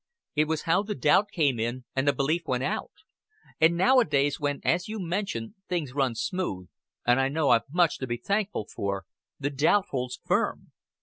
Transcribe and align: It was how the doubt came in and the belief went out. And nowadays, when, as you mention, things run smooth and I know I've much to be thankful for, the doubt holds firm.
It 0.33 0.45
was 0.45 0.63
how 0.63 0.81
the 0.81 0.95
doubt 0.95 1.27
came 1.31 1.59
in 1.59 1.85
and 1.95 2.07
the 2.07 2.13
belief 2.13 2.47
went 2.47 2.63
out. 2.63 2.89
And 3.59 3.77
nowadays, 3.77 4.39
when, 4.39 4.59
as 4.63 4.87
you 4.87 4.99
mention, 4.99 5.53
things 5.69 5.93
run 5.93 6.15
smooth 6.15 6.69
and 7.05 7.19
I 7.21 7.29
know 7.29 7.49
I've 7.51 7.71
much 7.71 7.99
to 7.99 8.07
be 8.07 8.17
thankful 8.17 8.65
for, 8.73 9.05
the 9.39 9.51
doubt 9.51 9.89
holds 9.91 10.19
firm. 10.25 10.71